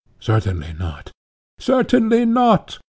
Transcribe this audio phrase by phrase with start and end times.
[0.19, 1.11] Certainly not.
[1.59, 2.79] Certainly not!